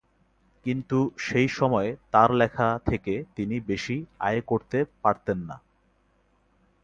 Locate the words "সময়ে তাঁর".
1.49-2.29